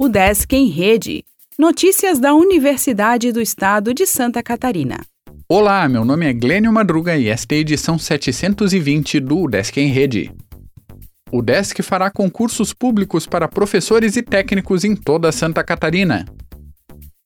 O 0.00 0.08
Desk 0.08 0.54
em 0.54 0.68
Rede. 0.68 1.24
Notícias 1.58 2.20
da 2.20 2.32
Universidade 2.32 3.32
do 3.32 3.40
Estado 3.40 3.92
de 3.92 4.06
Santa 4.06 4.40
Catarina. 4.44 5.00
Olá, 5.48 5.88
meu 5.88 6.04
nome 6.04 6.24
é 6.24 6.32
Glênio 6.32 6.72
Madruga 6.72 7.16
e 7.16 7.26
esta 7.26 7.56
é 7.56 7.58
a 7.58 7.60
edição 7.62 7.98
720 7.98 9.18
do 9.18 9.48
Desk 9.48 9.76
em 9.76 9.88
Rede. 9.88 10.30
O 11.32 11.42
Desk 11.42 11.82
fará 11.82 12.12
concursos 12.12 12.72
públicos 12.72 13.26
para 13.26 13.48
professores 13.48 14.14
e 14.14 14.22
técnicos 14.22 14.84
em 14.84 14.94
toda 14.94 15.32
Santa 15.32 15.64
Catarina. 15.64 16.24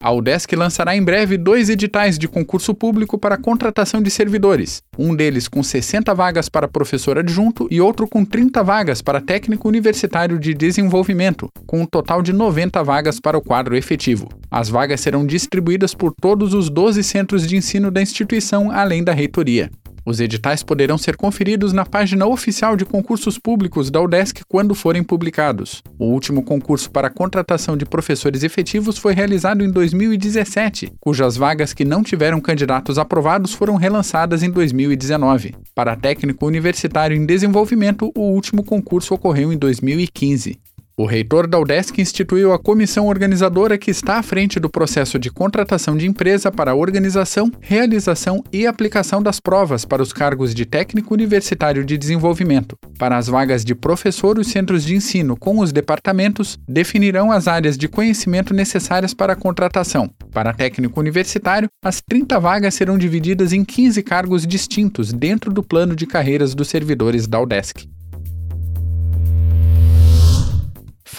A 0.02 0.10
UDESC 0.10 0.56
lançará 0.56 0.96
em 0.96 1.02
breve 1.02 1.38
dois 1.38 1.70
editais 1.70 2.18
de 2.18 2.26
concurso 2.26 2.74
público 2.74 3.16
para 3.16 3.38
contratação 3.38 4.02
de 4.02 4.10
servidores, 4.10 4.82
um 4.98 5.14
deles 5.14 5.46
com 5.46 5.62
60 5.62 6.12
vagas 6.12 6.48
para 6.48 6.66
professor 6.66 7.18
adjunto 7.18 7.68
e 7.70 7.80
outro 7.80 8.08
com 8.08 8.24
30 8.24 8.64
vagas 8.64 9.00
para 9.00 9.20
técnico 9.20 9.68
universitário 9.68 10.40
de 10.40 10.54
desenvolvimento, 10.54 11.48
com 11.68 11.82
um 11.82 11.86
total 11.86 12.20
de 12.20 12.32
90 12.32 12.82
vagas 12.82 13.20
para 13.20 13.38
o 13.38 13.42
quadro 13.42 13.76
efetivo. 13.76 14.28
As 14.50 14.68
vagas 14.68 15.00
serão 15.00 15.24
distribuídas 15.24 15.94
por 15.94 16.12
todos 16.20 16.52
os 16.52 16.68
12 16.68 17.00
centros 17.04 17.46
de 17.46 17.56
ensino 17.56 17.88
da 17.88 18.02
instituição, 18.02 18.72
além 18.72 19.04
da 19.04 19.12
reitoria. 19.12 19.70
Os 20.04 20.18
editais 20.18 20.62
poderão 20.62 20.98
ser 20.98 21.16
conferidos 21.16 21.72
na 21.72 21.84
página 21.84 22.26
oficial 22.26 22.76
de 22.76 22.84
concursos 22.84 23.38
públicos 23.38 23.90
da 23.90 24.00
UDESC 24.00 24.42
quando 24.48 24.74
forem 24.74 25.02
publicados. 25.02 25.82
O 25.98 26.06
último 26.06 26.42
concurso 26.42 26.90
para 26.90 27.08
contratação 27.10 27.76
de 27.76 27.84
professores 27.84 28.42
efetivos 28.42 28.98
foi 28.98 29.14
realizado 29.14 29.64
em 29.64 29.70
2017, 29.70 30.92
cujas 31.00 31.36
vagas 31.36 31.72
que 31.72 31.84
não 31.84 32.02
tiveram 32.02 32.40
candidatos 32.40 32.98
aprovados 32.98 33.52
foram 33.52 33.76
relançadas 33.76 34.42
em 34.42 34.50
2019. 34.50 35.54
Para 35.74 35.96
técnico 35.96 36.46
universitário 36.46 37.16
em 37.16 37.24
desenvolvimento, 37.24 38.10
o 38.16 38.22
último 38.22 38.64
concurso 38.64 39.14
ocorreu 39.14 39.52
em 39.52 39.58
2015. 39.58 40.61
O 40.94 41.06
reitor 41.06 41.46
da 41.46 41.58
UDESC 41.58 42.02
instituiu 42.02 42.52
a 42.52 42.58
comissão 42.58 43.06
organizadora 43.06 43.78
que 43.78 43.90
está 43.90 44.18
à 44.18 44.22
frente 44.22 44.60
do 44.60 44.68
processo 44.68 45.18
de 45.18 45.30
contratação 45.30 45.96
de 45.96 46.06
empresa 46.06 46.52
para 46.52 46.72
a 46.72 46.74
organização, 46.74 47.50
realização 47.60 48.44
e 48.52 48.66
aplicação 48.66 49.22
das 49.22 49.40
provas 49.40 49.86
para 49.86 50.02
os 50.02 50.12
cargos 50.12 50.54
de 50.54 50.66
técnico 50.66 51.14
universitário 51.14 51.82
de 51.82 51.96
desenvolvimento. 51.96 52.76
Para 52.98 53.16
as 53.16 53.26
vagas 53.26 53.64
de 53.64 53.74
professor, 53.74 54.38
os 54.38 54.48
centros 54.48 54.84
de 54.84 54.94
ensino 54.94 55.34
com 55.34 55.60
os 55.60 55.72
departamentos 55.72 56.58
definirão 56.68 57.32
as 57.32 57.48
áreas 57.48 57.78
de 57.78 57.88
conhecimento 57.88 58.52
necessárias 58.52 59.14
para 59.14 59.32
a 59.32 59.36
contratação. 59.36 60.10
Para 60.30 60.52
técnico 60.52 61.00
universitário, 61.00 61.68
as 61.82 62.02
30 62.02 62.38
vagas 62.38 62.74
serão 62.74 62.98
divididas 62.98 63.54
em 63.54 63.64
15 63.64 64.02
cargos 64.02 64.46
distintos 64.46 65.10
dentro 65.10 65.50
do 65.50 65.62
plano 65.62 65.96
de 65.96 66.06
carreiras 66.06 66.54
dos 66.54 66.68
servidores 66.68 67.26
da 67.26 67.40
UDESC. 67.40 67.88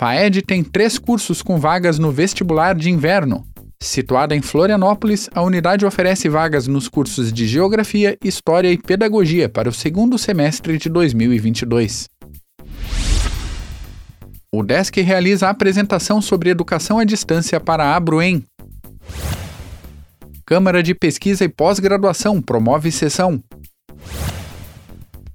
FAED 0.03 0.41
tem 0.41 0.61
três 0.61 0.97
cursos 0.97 1.41
com 1.41 1.57
vagas 1.57 1.97
no 1.97 2.11
vestibular 2.11 2.75
de 2.75 2.89
inverno. 2.89 3.47
Situada 3.81 4.35
em 4.35 4.41
Florianópolis, 4.41 5.29
a 5.33 5.41
unidade 5.41 5.85
oferece 5.85 6.27
vagas 6.27 6.67
nos 6.67 6.89
cursos 6.89 7.31
de 7.31 7.47
Geografia, 7.47 8.17
História 8.21 8.69
e 8.69 8.77
Pedagogia 8.77 9.47
para 9.47 9.69
o 9.69 9.71
segundo 9.71 10.17
semestre 10.17 10.77
de 10.77 10.89
2022. 10.89 12.09
O 14.51 14.61
DESC 14.61 14.99
realiza 14.99 15.47
a 15.47 15.51
apresentação 15.51 16.21
sobre 16.21 16.49
educação 16.49 16.99
à 16.99 17.05
distância 17.05 17.57
para 17.57 17.85
a 17.85 17.95
Abruem. 17.95 18.43
Câmara 20.45 20.83
de 20.83 20.93
Pesquisa 20.93 21.45
e 21.45 21.47
Pós-Graduação 21.47 22.41
promove 22.41 22.91
sessão. 22.91 23.41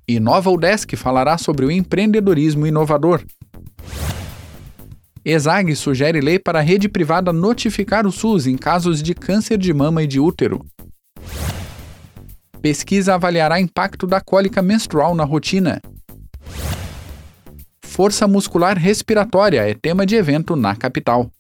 E 0.07 0.21
Nova 0.21 0.51
UDESC 0.51 0.95
falará 0.95 1.39
sobre 1.39 1.65
o 1.65 1.71
empreendedorismo 1.71 2.67
inovador. 2.67 3.25
ESAG 5.29 5.77
sugere 5.77 6.23
lei 6.23 6.39
para 6.39 6.61
a 6.61 6.63
rede 6.63 6.89
privada 6.89 7.35
notificar 7.35 8.07
o 8.07 8.11
SUS 8.11 8.47
em 8.47 8.57
casos 8.57 9.03
de 9.03 9.15
câncer 9.15 9.59
de 9.59 9.75
mama 9.75 10.03
e 10.03 10.07
de 10.07 10.19
útero. 10.19 10.65
Pesquisa 12.63 13.15
avaliará 13.15 13.61
impacto 13.61 14.07
da 14.07 14.23
cólica 14.23 14.63
menstrual 14.63 15.15
na 15.15 15.25
rotina. 15.25 15.83
Força 17.85 18.27
muscular 18.27 18.79
respiratória 18.79 19.69
é 19.69 19.75
tema 19.75 20.07
de 20.07 20.17
evento 20.17 20.57
na 20.57 20.75
capital. 20.75 21.31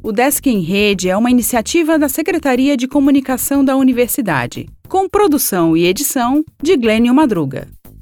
O 0.00 0.12
Desk 0.12 0.46
em 0.46 0.60
Rede 0.60 1.08
é 1.08 1.16
uma 1.16 1.30
iniciativa 1.30 1.98
da 1.98 2.08
Secretaria 2.08 2.76
de 2.76 2.86
Comunicação 2.86 3.64
da 3.64 3.74
Universidade, 3.74 4.68
com 4.88 5.08
produção 5.08 5.76
e 5.76 5.86
edição 5.86 6.44
de 6.62 6.76
Glênio 6.76 7.12
Madruga. 7.12 7.66